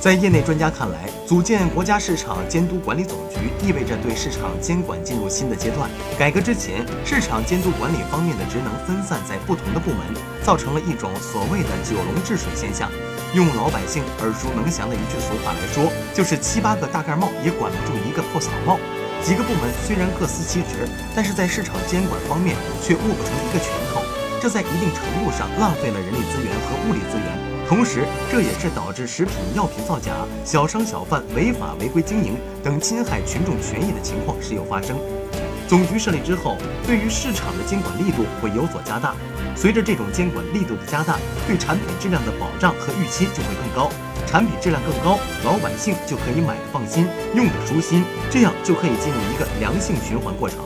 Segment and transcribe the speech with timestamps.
[0.00, 5.90] 在业内专家看来，组建国家市场监督管理总局意味着对市场监管进入新的阶段。
[6.16, 10.00] 改革之前，市场监督管理方面的职能分散在不同的部门，
[10.44, 12.88] 造成了一种所谓的“九龙治水”现象。
[13.34, 18.78] 用老百姓耳熟能详的一句俗话来说，就是七八个大盖帽也管不住一个破草帽。
[19.20, 24.00] 几个部门虽然各司其职，但是在市场监管方面却握不成一个拳头，
[24.40, 27.37] 这在一定程度上浪费了人力资源和物力资源。
[27.68, 30.10] 同时，这也是导致食品药品造假、
[30.42, 34.98] 小商小贩违法违规经营等侵害群众权益的情况时有发生。
[35.68, 39.14] 总局设立之后，对于市场的监管力度会有所加大。
[39.54, 43.92] 随着这种监管力度的加大，对产品质量的保障和预期就会更高。
[44.26, 50.60] 产品质量更高，老百姓就可以买的放心，用的舒心，这样就可以进入一个良性循环过程。